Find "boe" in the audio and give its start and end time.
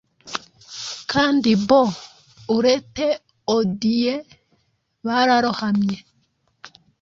1.67-1.95